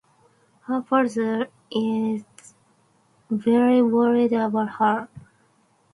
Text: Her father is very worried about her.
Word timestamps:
Her 0.61 0.81
father 0.81 1.47
is 1.69 2.23
very 3.29 3.83
worried 3.83 4.33
about 4.33 4.69
her. 4.79 5.07